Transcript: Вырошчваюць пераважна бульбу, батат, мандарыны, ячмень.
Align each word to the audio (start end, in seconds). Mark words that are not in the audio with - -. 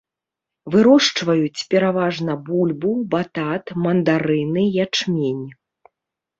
Вырошчваюць 0.75 1.65
пераважна 1.73 2.31
бульбу, 2.49 2.93
батат, 3.13 3.65
мандарыны, 3.85 4.67
ячмень. 4.89 5.49